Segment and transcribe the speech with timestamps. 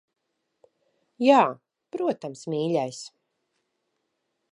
[1.25, 1.41] Jā,
[1.97, 3.03] protams, mīļais.